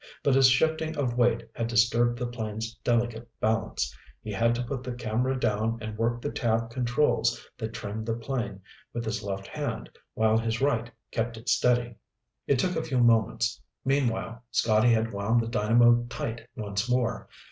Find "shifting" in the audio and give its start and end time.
0.49-0.97